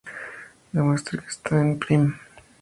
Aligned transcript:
Demuestre 0.77 1.19
que 1.19 1.27
k 1.29 1.33
está 1.33 1.55
en 1.63 1.71
prim. 1.81 2.03